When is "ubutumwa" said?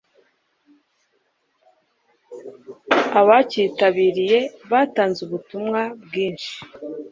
5.25-5.81